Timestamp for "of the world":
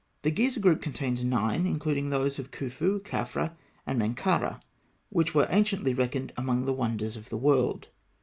7.15-7.89